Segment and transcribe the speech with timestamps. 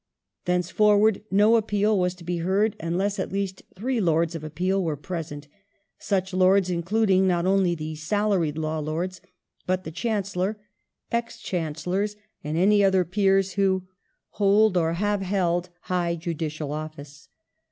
[0.45, 4.97] Thenceforward no appeal was to be heard unless at least three Lords of Appeal were
[4.97, 5.47] present;
[5.99, 9.21] such Lords including not only the salaried Law Lords
[9.67, 10.57] but the Chancellor,
[11.11, 13.83] ex Chancellors and any other Peers who"
[14.41, 17.29] hold or have 1874] THE JUDICATURE ACTS 419 held high judicial office